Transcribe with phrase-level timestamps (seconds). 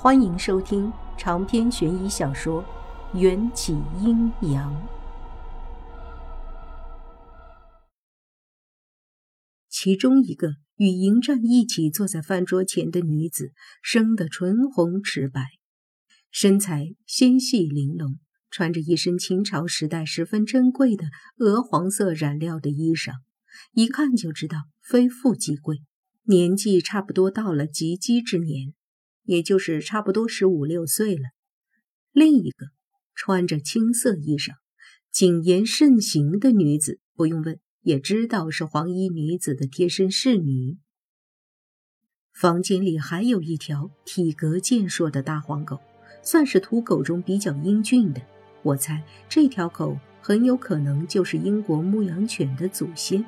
[0.00, 2.62] 欢迎收听长篇悬疑小说
[3.18, 4.72] 《缘起阴阳》。
[9.68, 13.50] 其中一个与迎战一起坐在饭桌前的女子，
[13.82, 15.42] 生得唇红齿白，
[16.30, 18.20] 身材纤细玲珑，
[18.52, 21.06] 穿着一身清朝时代十分珍贵的
[21.38, 23.14] 鹅黄色染料的衣裳，
[23.72, 25.82] 一看就知道非富即贵，
[26.22, 28.74] 年纪差不多到了及笄之年。
[29.28, 31.20] 也就是差不多十五六岁了。
[32.12, 32.68] 另一个
[33.14, 34.54] 穿着青色衣裳、
[35.12, 40.78] 谨言慎行的女子，不用问也知道是黄衣女子的贴身侍女。
[42.32, 45.78] 房间里还有一条体格健硕的大黄狗，
[46.22, 48.22] 算是土狗中比较英俊的。
[48.62, 53.22] 我猜这条狗很有可能就是英国牧羊犬的祖先。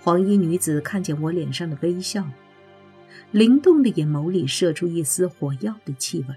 [0.00, 2.26] 黄衣女子看见我脸上的微笑。
[3.30, 6.34] 灵动的眼眸里射出一丝火药的气味。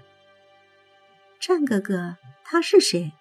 [1.38, 3.12] 战哥哥，他是谁？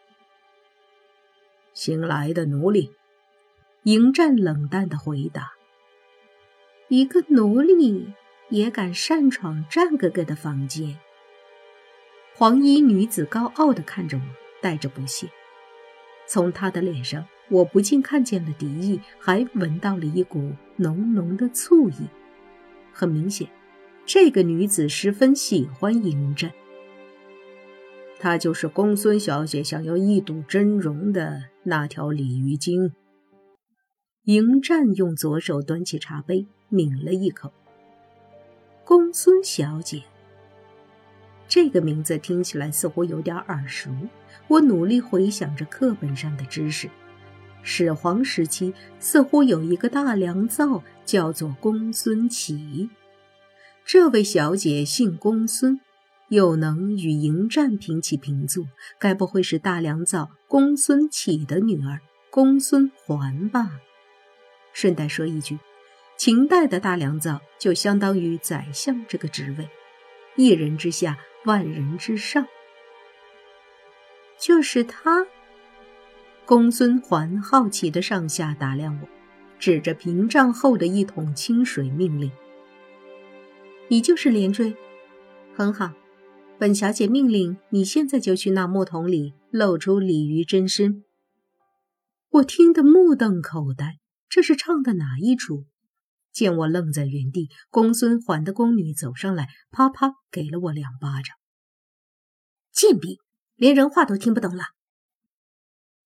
[1.73, 2.91] 新来的奴隶。
[3.83, 5.53] 迎战冷淡的回答。
[6.87, 8.13] 一个奴隶
[8.49, 10.97] 也敢擅闯战哥哥的房间？
[12.33, 14.23] 黄衣女子高傲的看着我，
[14.61, 15.27] 带着不屑。
[16.27, 22.07] 从她的脸上，我不禁看见了敌意，还闻到了一股浓浓的醋意。
[22.97, 23.45] 很明显，
[24.05, 26.49] 这个女子十分喜欢嬴战。
[28.17, 32.93] 她就是公孙小姐想要一睹真容的那条鲤鱼精。
[34.23, 37.51] 嬴战用左手端起茶杯，抿了一口。
[38.85, 40.03] 公孙小姐，
[41.49, 43.91] 这个名字听起来似乎有点耳熟。
[44.47, 46.89] 我努力回想着课本上的知识。
[47.61, 52.89] 始皇时期似乎有一个大良造，叫做公孙启。
[53.85, 55.79] 这位小姐姓公孙，
[56.29, 58.65] 又能与迎战平起平坐，
[58.99, 63.69] 该不会是大良造公孙启的女儿公孙环吧？
[64.73, 65.59] 顺带说一句，
[66.17, 69.69] 秦代的大良造就相当于宰相这个职位，
[70.35, 72.47] 一人之下，万人之上。
[74.39, 75.25] 就是他。
[76.45, 79.07] 公孙环好奇的上下打量我，
[79.65, 82.31] 指着屏障后的一桶清水命令
[83.89, 84.75] ：“你就是连坠，
[85.55, 85.91] 很好。
[86.59, 91.03] 本小姐命令你现在就去那木桶里露出鲤鱼真身。”
[92.29, 93.97] 我听得目瞪口呆，
[94.29, 95.65] 这是唱的哪一出？
[96.31, 101.35] 见我愣在原地，公孙环的宫女走上来，啪啪给了我两巴掌。
[102.71, 103.17] 贱婢，
[103.55, 104.63] 连人话都听不懂了。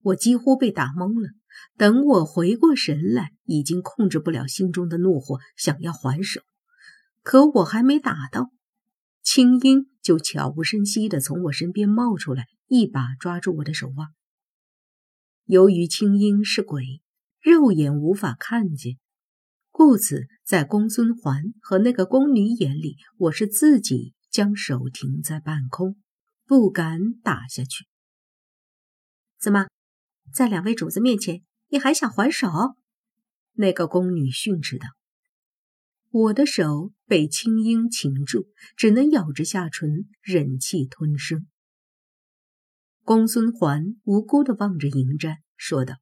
[0.02, 1.32] 我几乎被打懵了。
[1.78, 6.42] 等我回过神来，已经控制不了心中的怒火，想要还手。
[7.24, 8.52] 可我还没打到，
[9.22, 14.08] 青樱就悄无声息地从我身边冒出来，一把抓住我的手腕。
[15.46, 17.02] 由于青樱是鬼，
[17.42, 18.98] 肉眼无法看见，
[19.72, 25.96] 故此在公孙环和那个宫女眼里，我是自己将手停在半空，
[26.46, 27.88] 不敢打下去。
[29.40, 29.68] 怎么？
[30.34, 32.48] 在两位主子面前，你还想还手？
[33.54, 34.88] 那个宫女训斥道。
[36.12, 41.48] 我的手被青樱擒住，只能咬着下唇，忍气吞声。
[43.04, 45.96] 公孙环无辜的望着迎战，说道：“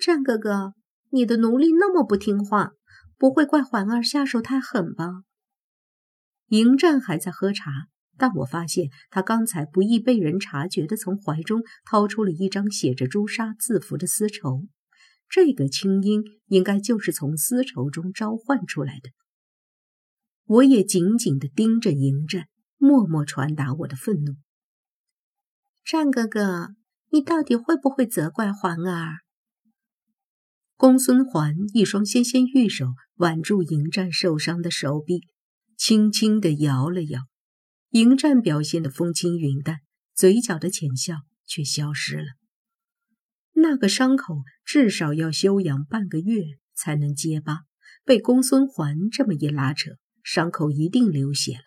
[0.00, 0.74] 战哥哥，
[1.10, 2.72] 你的奴隶那么不听话，
[3.18, 5.24] 不会怪环儿下手太狠吧？”
[6.48, 7.88] 迎战还在喝茶。
[8.16, 14.66] 但我发现他刚才不易被人察觉的从怀中掏出了一张写着朱砂字符的丝绸，
[15.28, 19.10] 这个青音应该就是从丝绸中召唤出来的。
[20.46, 24.34] 我也紧紧地盯着迎战，默默传达我的愤怒。
[25.84, 26.74] 战哥哥，
[27.10, 29.18] 你到底会不会责怪环儿？
[30.76, 32.86] 公孙环一双纤纤玉手
[33.16, 35.22] 挽住迎战受伤的手臂，
[35.76, 37.20] 轻轻地摇了摇。
[37.94, 39.78] 迎战表现的风轻云淡，
[40.16, 42.24] 嘴角的浅笑却消失了。
[43.52, 46.42] 那个伤口至少要休养半个月
[46.74, 47.60] 才能结疤，
[48.04, 49.92] 被公孙环这么一拉扯，
[50.24, 51.62] 伤口一定流血了。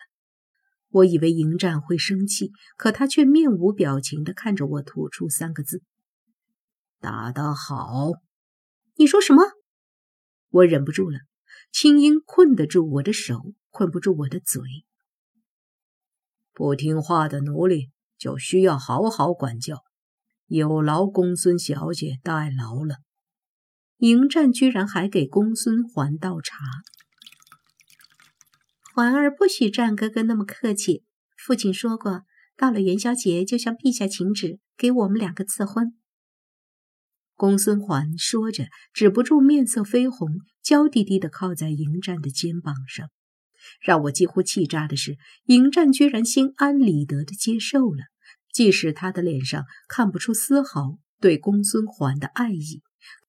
[0.90, 5.82] 我以为迎战会生气，可他却面无表情地看着我，吐出三个字
[7.00, 8.10] ：“打得好。”
[8.96, 9.44] 你说什么？
[10.50, 11.20] 我忍不住了。
[11.72, 14.60] 青樱困得住我的手，困不住我的嘴。
[16.58, 19.84] 不听话的奴隶就需要好好管教，
[20.48, 22.96] 有劳公孙小姐代劳了。
[23.98, 26.56] 迎战居然还给公孙环倒茶，
[28.92, 31.04] 环儿不许战哥哥那么客气。
[31.36, 32.24] 父亲说过，
[32.56, 35.96] 到了元宵节就向陛下请旨，给我们两个赐婚。
[37.36, 43.08] 公孙环说着，止不住面色绯红，娇滴滴的靠在迎战的肩膀上。
[43.80, 45.16] 让我几乎气炸的是，
[45.46, 48.04] 迎战居然心安理得的接受了，
[48.52, 52.82] 即使他的脸上看不出丝毫对公孙环的爱意，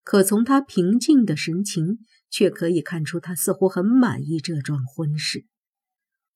[0.03, 2.00] 可从他平静的神情，
[2.30, 5.45] 却可以看出他似乎很满意这桩婚事。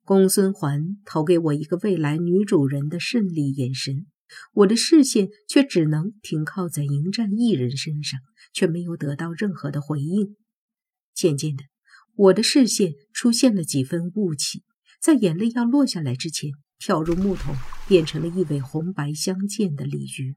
[0.05, 4.07] 公孙环投给我一个未来女主人的胜利眼神。
[4.53, 8.19] 我的视线却只能停靠在迎战一人身上，
[8.51, 10.35] 却没有得到任何的回应。
[11.13, 11.63] 渐渐的，
[12.15, 14.63] 我的视线出现了几分雾气，
[15.01, 17.55] 在眼泪要落下来之前，跳入木桶，
[17.87, 20.35] 变成了一尾红白相间的鲤鱼。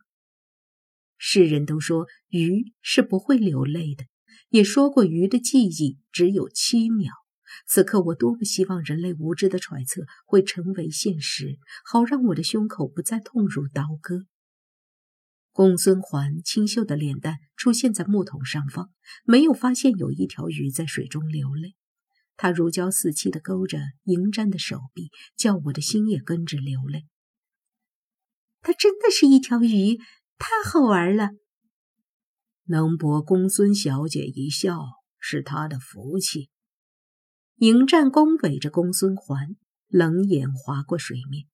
[1.18, 4.04] 世人都说鱼是不会流泪的，
[4.48, 7.12] 也说过鱼的记忆只有七秒。
[7.66, 14.24] 此刻，我多么希望人类无知的揣测会成为现实，好让我的胸口不再痛如刀割。
[15.56, 18.90] 公孙环清秀的脸蛋出现在木桶上方，
[19.24, 21.74] 没有发现有一条鱼在水中流泪。
[22.36, 27.06] 他如胶似漆地勾着迎战的手臂，叫我的心也跟着流泪。
[28.60, 29.96] 他真的是一条鱼，
[30.36, 31.30] 太好玩了。
[32.64, 34.82] 能博公孙小姐一笑，
[35.18, 36.50] 是他的福气。
[37.56, 39.56] 迎战恭维着公孙环，
[39.88, 41.46] 冷眼划过水面。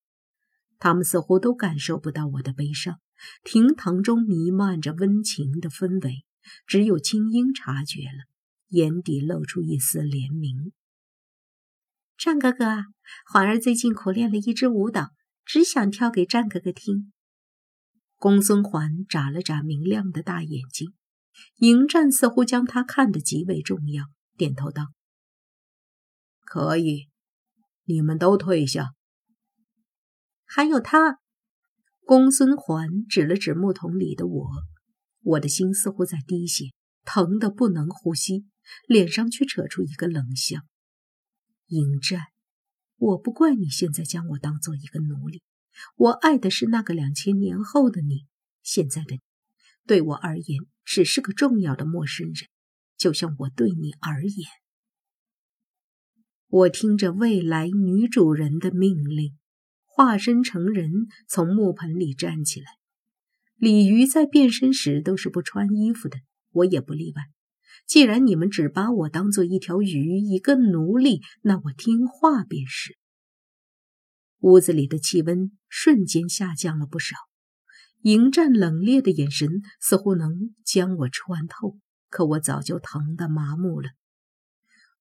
[0.80, 2.98] 他们似乎都感受不到我的悲伤。
[3.44, 6.24] 厅堂中弥漫着温情的氛围，
[6.66, 8.24] 只有青樱察觉了，
[8.68, 10.72] 眼底露出一丝怜悯。
[12.16, 12.84] 战哥哥，
[13.26, 15.10] 环儿最近苦练了一支舞蹈，
[15.44, 17.12] 只想跳给战哥哥听。
[18.16, 20.92] 公孙环眨了眨明亮的大眼睛，
[21.56, 24.04] 迎战似乎将他看得极为重要，
[24.36, 24.92] 点头道。
[26.44, 27.08] 可以，
[27.84, 28.92] 你们都退下。
[30.44, 31.18] 还有他，
[32.12, 34.46] 公孙环指了指木桶里的我，
[35.22, 36.66] 我的心似乎在滴血，
[37.06, 38.44] 疼得不能呼吸，
[38.86, 40.58] 脸上却扯出一个冷笑。
[41.68, 42.20] 迎战，
[42.98, 45.42] 我不怪你现在将我当做一个奴隶，
[45.96, 48.26] 我爱的是那个两千年后的你，
[48.62, 49.20] 现在的你，
[49.86, 52.50] 对我而言只是个重要的陌生人，
[52.98, 54.50] 就像我对你而言。
[56.48, 59.38] 我听着未来女主人的命令，
[60.02, 62.66] 化身成人，从木盆里站起来。
[63.54, 66.18] 鲤鱼在变身时都是不穿衣服的，
[66.50, 67.22] 我也不例外。
[67.86, 72.98] 既然你们只把我当做一条鱼，一个奴隶，那我听话便是。
[74.40, 77.14] 屋子里的气温瞬间下降了不少，
[78.00, 81.78] 迎战冷冽的眼神似乎能将我穿透，
[82.08, 83.90] 可我早就疼得麻木了。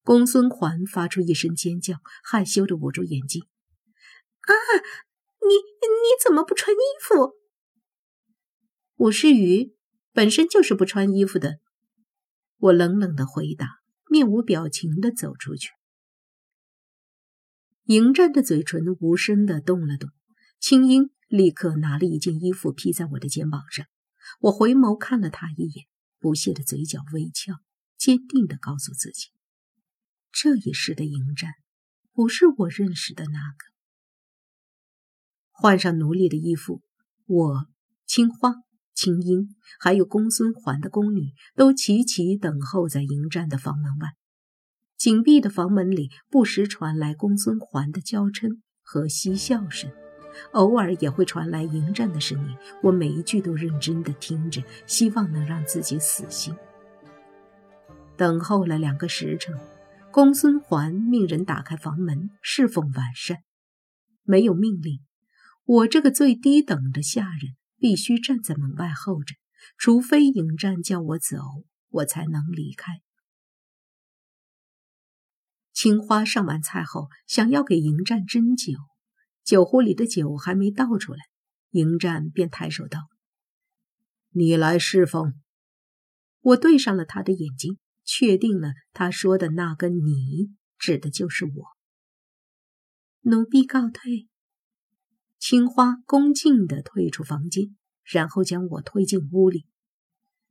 [0.04, 3.42] 公孙环发出一声尖叫，害羞的捂住眼睛。
[4.52, 4.56] “啊，
[5.48, 7.36] 你你怎么不穿衣服
[8.96, 9.76] ？”“我是鱼，
[10.12, 11.60] 本身就是不穿衣服的。”
[12.58, 15.72] 我冷冷的回答，面无表情的走出去。
[17.86, 20.12] 迎战的嘴唇无声的动了动，
[20.60, 23.88] 青樱立刻拿了一件衣服披在我的肩膀上。
[24.42, 25.88] 我回眸看了他一眼，
[26.20, 27.56] 不屑的嘴角微翘，
[27.98, 29.30] 坚定的告诉自己。
[30.32, 31.54] 这一世的迎战，
[32.14, 33.71] 不是我认识的那个。
[35.62, 36.82] 换上奴隶的衣服，
[37.28, 37.68] 我、
[38.08, 38.56] 青花、
[38.96, 44.14] 青樱，还有公孙环的宫女，都齐齐等候在迎战的房门外。
[44.98, 49.92] 紧闭的房门里，不时传来公孙环的娇嗔和嬉笑声，
[50.54, 52.58] 偶尔也会传来迎战的声音。
[52.82, 56.56] 我每一句都认真的听着，希望能让自己死心。
[58.18, 59.56] 等候了两个时辰。
[60.12, 63.44] 公孙环命人打开房门，侍奉完善。
[64.24, 65.00] 没有命令，
[65.64, 69.36] 我这个最低等的下人必须站在门外候着，
[69.78, 71.38] 除非迎战叫我走，
[71.90, 73.02] 我才能离开。
[75.74, 78.80] 青花上完菜后，想要给迎战斟酒，
[79.44, 81.20] 酒壶里的酒还没倒出来，
[81.72, 83.00] 迎战便抬手道
[84.32, 85.34] ：“你来侍奉。”
[86.42, 87.78] 我对上了他的眼睛。
[88.04, 90.50] 确定了，他说的那个“你”
[90.80, 91.52] 指的就是我。
[93.22, 94.28] 奴婢告退。
[95.42, 99.66] 青花恭敬地退出房间，然后将我推进屋里。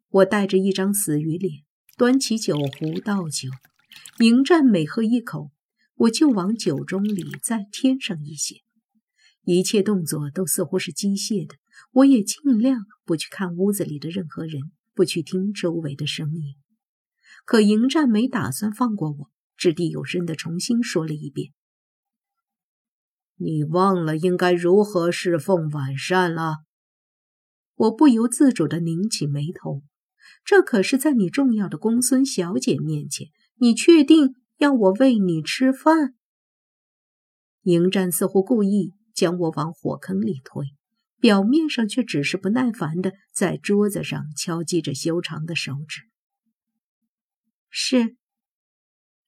[0.08, 1.62] 我带着一张死鱼脸，
[1.96, 3.48] 端起酒壶倒酒。
[4.18, 5.52] 迎战每喝一口，
[5.94, 8.62] 我就往酒盅里再添上一些。
[9.44, 11.54] 一切动作都似乎是机械的，
[11.92, 16.56] 我也尽量不去看屋子里的任何人，不去听周围的声音。
[17.44, 21.52] 可迎战没打算放过我，掷地有声地重新说了一遍
[23.42, 26.58] ：“你忘了应该如何侍奉晚膳了？
[27.74, 29.82] 我不由自主的拧起眉头。
[30.44, 36.14] 这可是在你重要的公孙小姐面前，你确定要我喂你吃饭？
[37.62, 40.66] 迎战似乎故意将我往火坑里推，
[41.18, 46.02] 表面上却只是不耐烦的在桌子上敲击着修长的手指。
[47.70, 48.16] 是，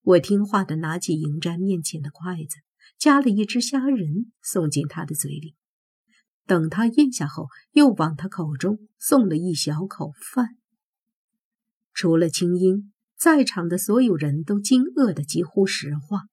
[0.02, 2.58] 我听话的拿起迎战面前的筷子。
[2.98, 5.56] 夹了一只虾仁送进他的嘴里，
[6.46, 10.56] 等他咽下后，又往他口中送了一小口饭。
[11.92, 16.26] 除了青樱，在场的所有人都惊愕的几乎石化，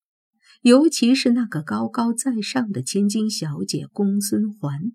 [0.61, 4.91] 尤其是那个高高在上的千金小姐公孙环，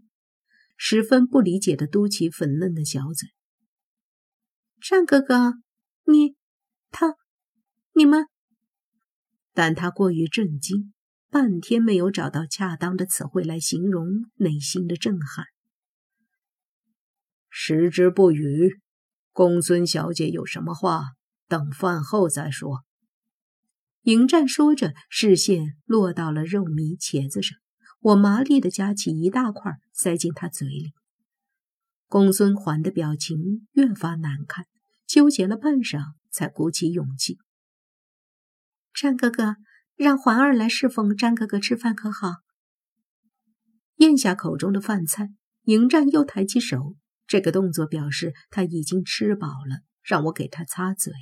[0.76, 3.30] 十分不理解的嘟起粉嫩的小嘴
[4.80, 5.54] ：“战哥哥，
[6.04, 6.36] 你，
[6.92, 7.16] 他，
[7.94, 8.26] 你们……”
[9.54, 10.92] 但他过于震惊。
[11.30, 15.46] 半天没有找到恰当的词汇来形容内心的震撼。
[17.50, 18.80] 食之不语，
[19.32, 21.14] 公孙小姐有什么话，
[21.48, 22.84] 等饭后再说。
[24.02, 27.58] 迎战说着，视线落到了肉糜茄子上，
[28.00, 30.92] 我麻利的夹起一大块塞进他嘴里。
[32.06, 34.66] 公孙环的表情越发难看，
[35.04, 37.38] 纠结了半晌，才鼓起勇气
[38.94, 39.56] ：“战哥哥。”
[39.96, 42.38] 让环儿来侍奉张哥哥吃饭可好？
[43.98, 45.28] 咽下口中的饭菜，
[45.66, 46.96] 迎战又抬起手，
[47.28, 51.12] 这个动作表示他已经吃饱了，让我给他擦嘴。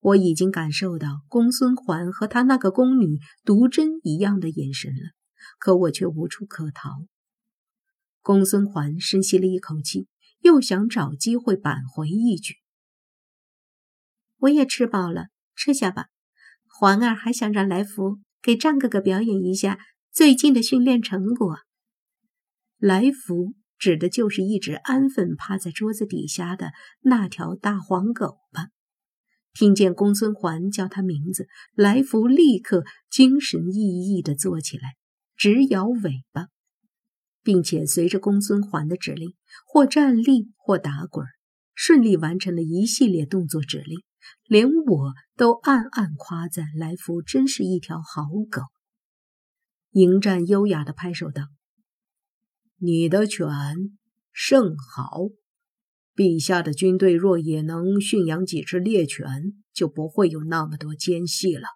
[0.00, 5.12] 我已经感受到公孙环和他那个宫女毒针一样的眼神了，
[5.60, 7.06] 可我却无处可逃。
[8.22, 10.08] 公孙环深吸了一口气，
[10.40, 12.56] 又想找机会扳回一局。
[14.38, 16.06] 我也吃饱了，吃下吧。
[16.78, 19.78] 环儿还想让来福给战哥哥表演一下
[20.12, 21.56] 最近的训练成果。
[22.76, 28.68] 来福指的就是一直安分趴在桌子底下的那条大黄狗吧？
[29.54, 34.96] 听见公孙环叫他名字，来福立刻精神奕奕地坐起来，
[35.34, 36.48] 直摇尾巴，
[37.42, 39.34] 并且随着公孙环的指令，
[39.66, 41.24] 或站立，或打滚，
[41.74, 44.00] 顺利完成了一系列动作指令。
[44.46, 48.62] 连我都暗暗夸赞来福真是一条好狗。
[49.90, 51.44] 迎战优雅的拍手道
[52.78, 53.48] ：“你的犬
[54.32, 55.28] 甚好，
[56.14, 59.26] 陛下的军队若也能驯养几只猎犬，
[59.72, 61.68] 就不会有那么多奸细了。”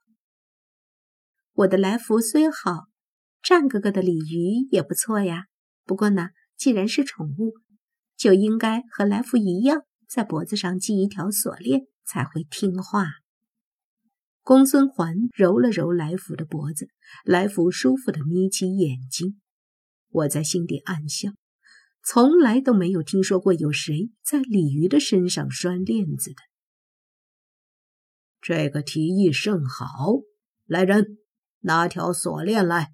[1.54, 2.86] 我的来福虽好，
[3.42, 5.46] 战哥哥的鲤鱼也不错呀。
[5.84, 7.54] 不过呢，既然是宠物，
[8.16, 11.82] 就应该和来福一样，在脖子上系一条锁链。
[12.10, 13.06] 才会听话。
[14.42, 16.88] 公孙环揉了揉来福的脖子，
[17.24, 19.40] 来福舒服的眯起眼睛。
[20.08, 21.30] 我在心底暗笑，
[22.02, 26.42] 从来都没有听说过有谁在鲤鱼的身上拴链子的。
[28.40, 29.86] 这个提议甚好，
[30.64, 31.18] 来人，
[31.60, 32.92] 拿条锁链来。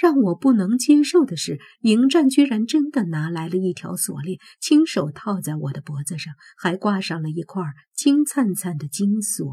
[0.00, 7.62] 让我不能接受的是，迎战居然真的拿来了一条锁链，亲手套在我的脖子上，还挂上了一块
[7.94, 9.46] 金灿灿的金锁。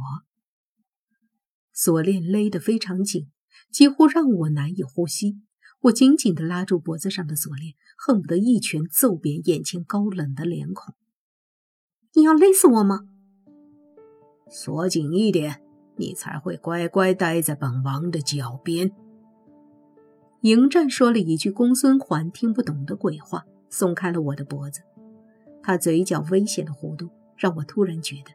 [1.73, 3.27] 锁链勒得非常紧，
[3.73, 5.41] 几乎让我难以呼吸。
[5.81, 10.95] 我紧紧地拉住脖子上的锁链，恨不得一拳揍扁眼前高冷的脸孔。
[12.13, 13.01] 你要勒死我吗？
[14.49, 15.61] 锁紧一点，
[15.97, 18.91] 你才会乖乖待在本王的脚边。
[20.41, 24.81] 迎战说了一句公孙环听不懂的鬼话，松开了我的脖子。
[25.63, 28.31] 他嘴角危险的弧度，让我突然觉得，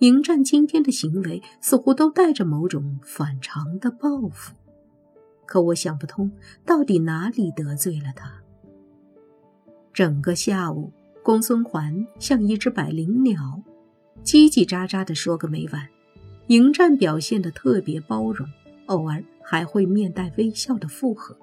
[0.00, 4.54] 迎战今天的行为似乎都带着某种反常的报复。
[5.46, 6.30] 可我想不通，
[6.66, 8.42] 到底哪里得罪了他？
[9.94, 13.62] 整个下午，公孙环像一只百灵鸟，
[14.22, 15.88] 叽叽喳喳的说个没完。
[16.48, 18.46] 迎战表现的特别包容，
[18.86, 21.36] 偶尔还会面带微笑的附和。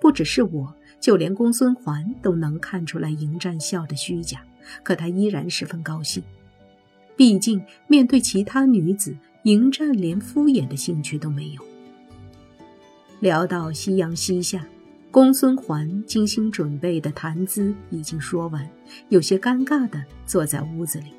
[0.00, 4.42] 不只是我，就连公孙环都能看出来迎战笑的虚假，
[4.82, 6.22] 可他依然十分高兴。
[7.16, 11.62] 毕竟面对其他女子，迎战连敷衍的兴趣都没有。
[13.20, 14.66] 聊到夕阳西下，
[15.10, 18.66] 公孙环精心准备的谈资已经说完，
[19.10, 21.12] 有些尴尬的坐在屋子里。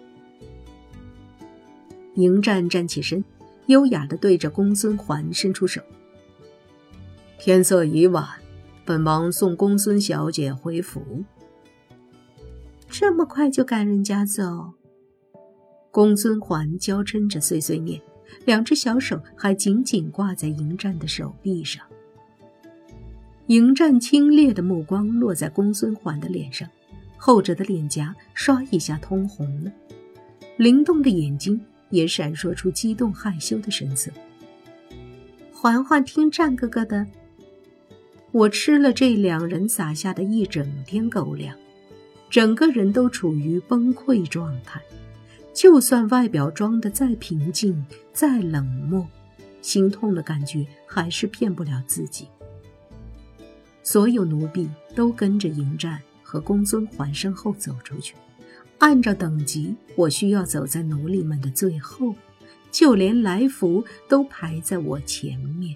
[2.16, 3.24] 迎战站起身，
[3.68, 5.82] 优雅的对着公孙环伸出手
[7.38, 8.28] ：“天色已晚。”
[8.92, 11.24] 本王送公孙小姐回府。
[12.90, 14.74] 这么快就赶人家走？
[15.92, 18.02] 公孙环娇嗔着碎碎念，
[18.44, 21.82] 两只小手还紧紧挂在迎战的手臂上。
[23.48, 26.68] 迎战清冽的目光落在公孙环的脸上，
[27.16, 29.72] 后者的脸颊唰一下通红了，
[30.58, 31.58] 灵动的眼睛
[31.92, 34.12] 也闪烁出激动害羞的神色。
[35.54, 37.08] 环环听战哥哥的，
[38.32, 41.56] 我吃了这两人撒下的一整天狗粮，
[42.30, 44.82] 整个人都处于崩溃状态。
[45.54, 49.06] 就算外表装得再平静、再冷漠，
[49.62, 52.26] 心痛的感觉还是骗不了自己。
[53.84, 58.16] 所有奴婢都跟着迎战和公孙环身后走出去。
[58.78, 62.16] 按照等级，我需要走在奴隶们的最后，
[62.72, 65.76] 就连来福都排在我前面。